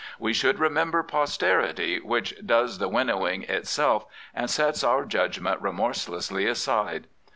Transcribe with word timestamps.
We 0.17 0.33
should 0.33 0.57
remember 0.57 1.03
posterity, 1.03 1.99
which 1.99 2.33
does 2.43 2.79
the 2.79 2.87
winnowing 2.87 3.43
itself 3.43 4.07
and 4.33 4.49
sets 4.49 4.83
our 4.83 5.05
judgment 5.05 5.61
remorselessly 5.61 6.47
aside. 6.47 7.05